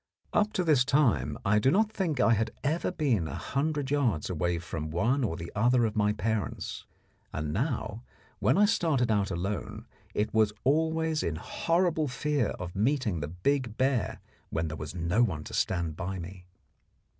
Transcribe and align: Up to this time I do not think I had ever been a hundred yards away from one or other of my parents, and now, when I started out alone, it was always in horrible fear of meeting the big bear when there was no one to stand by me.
Up 0.33 0.51
to 0.53 0.63
this 0.63 0.83
time 0.83 1.37
I 1.45 1.59
do 1.59 1.69
not 1.69 1.91
think 1.91 2.19
I 2.19 2.33
had 2.33 2.49
ever 2.63 2.91
been 2.91 3.27
a 3.27 3.35
hundred 3.35 3.91
yards 3.91 4.31
away 4.31 4.57
from 4.57 4.89
one 4.89 5.23
or 5.23 5.37
other 5.55 5.85
of 5.85 5.95
my 5.95 6.11
parents, 6.11 6.87
and 7.31 7.53
now, 7.53 8.01
when 8.39 8.57
I 8.57 8.65
started 8.65 9.11
out 9.11 9.29
alone, 9.29 9.85
it 10.15 10.33
was 10.33 10.53
always 10.63 11.21
in 11.21 11.35
horrible 11.35 12.07
fear 12.07 12.47
of 12.57 12.75
meeting 12.75 13.19
the 13.19 13.27
big 13.27 13.77
bear 13.77 14.19
when 14.49 14.69
there 14.69 14.75
was 14.77 14.95
no 14.95 15.21
one 15.21 15.43
to 15.43 15.53
stand 15.53 15.95
by 15.95 16.17
me. 16.17 16.47